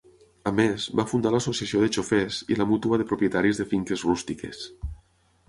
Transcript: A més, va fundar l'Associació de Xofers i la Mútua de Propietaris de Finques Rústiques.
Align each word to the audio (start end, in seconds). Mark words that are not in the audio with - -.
A 0.51 0.51
més, 0.59 0.85
va 0.99 1.03
fundar 1.11 1.33
l'Associació 1.35 1.81
de 1.83 1.89
Xofers 1.97 2.39
i 2.55 2.59
la 2.63 2.67
Mútua 2.73 2.99
de 3.03 3.07
Propietaris 3.13 3.61
de 3.63 3.69
Finques 3.75 4.09
Rústiques. 4.11 4.67